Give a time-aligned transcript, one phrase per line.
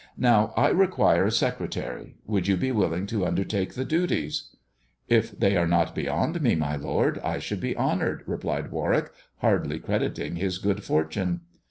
[0.17, 4.55] Now I require a secretary; would you be willing to undertake the duties?""
[5.07, 7.83] If they are not beyond me, my lord, I should be c< 78 THE dwarf's
[7.83, 9.11] chamber honoured," replied Warwick,
[9.41, 11.41] hardly crediting his good fortune.